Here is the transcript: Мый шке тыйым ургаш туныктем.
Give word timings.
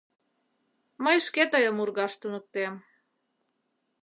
Мый 1.03 1.17
шке 1.25 1.43
тыйым 1.51 1.77
ургаш 1.83 2.13
туныктем. 2.21 2.73